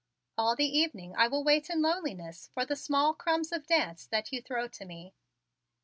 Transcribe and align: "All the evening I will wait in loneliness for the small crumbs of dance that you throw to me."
"All 0.35 0.55
the 0.55 0.65
evening 0.65 1.15
I 1.15 1.27
will 1.27 1.43
wait 1.43 1.69
in 1.69 1.83
loneliness 1.83 2.49
for 2.51 2.65
the 2.65 2.75
small 2.75 3.13
crumbs 3.13 3.51
of 3.51 3.67
dance 3.67 4.07
that 4.07 4.33
you 4.33 4.41
throw 4.41 4.67
to 4.67 4.83
me." 4.85 5.13